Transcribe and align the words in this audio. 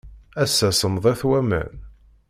Ass-a, 0.43 0.69
semmḍit 0.73 1.21
waman. 1.27 1.71